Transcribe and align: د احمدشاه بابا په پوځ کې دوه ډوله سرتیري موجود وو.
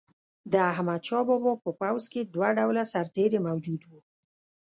د 0.51 0.53
احمدشاه 0.71 1.23
بابا 1.29 1.53
په 1.63 1.69
پوځ 1.81 2.03
کې 2.11 2.21
دوه 2.33 2.49
ډوله 2.57 2.83
سرتیري 2.93 3.39
موجود 3.47 3.81
وو. 3.89 3.99